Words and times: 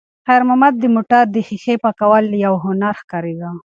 خیر 0.25 0.41
محمد 0.47 0.73
ته 0.75 0.79
د 0.81 0.85
موټر 0.95 1.23
د 1.31 1.35
ښیښې 1.47 1.75
پاکول 1.83 2.25
یو 2.45 2.53
هنر 2.65 2.93
ښکارېده. 3.01 3.49